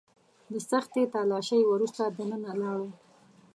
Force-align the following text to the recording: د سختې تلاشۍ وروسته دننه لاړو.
د 0.51 0.53
سختې 0.69 1.01
تلاشۍ 1.13 1.61
وروسته 1.67 2.01
دننه 2.17 2.51
لاړو. 2.61 2.89